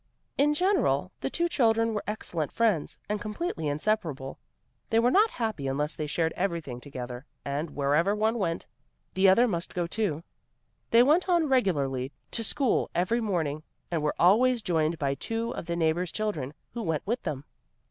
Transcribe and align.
In 0.35 0.55
general, 0.55 1.11
the 1.19 1.29
two 1.29 1.47
children 1.47 1.93
were 1.93 2.03
excellent 2.07 2.51
friends, 2.51 2.97
and 3.07 3.21
completely 3.21 3.67
inseparable. 3.67 4.39
They 4.89 4.97
were 4.97 5.11
not 5.11 5.29
happy 5.29 5.67
unless 5.67 5.95
they 5.95 6.07
shared 6.07 6.33
everything 6.35 6.81
together 6.81 7.27
and 7.45 7.75
wherever 7.75 8.15
one 8.15 8.39
went, 8.39 8.65
the 9.13 9.29
other 9.29 9.47
must 9.47 9.75
go 9.75 9.85
too. 9.85 10.23
They 10.89 11.03
went 11.03 11.25
regularly 11.27 12.11
to 12.31 12.43
school 12.43 12.89
every 12.95 13.21
morning, 13.21 13.61
and 13.91 14.01
were 14.01 14.15
always 14.17 14.63
joined 14.63 14.97
by 14.97 15.13
two 15.13 15.51
of 15.51 15.67
the 15.67 15.75
neighbors' 15.75 16.11
children, 16.11 16.55
who 16.73 16.81
went 16.81 17.05
with 17.05 17.21
them. 17.21 17.45